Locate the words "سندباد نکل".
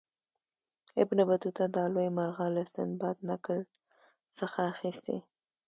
2.73-3.59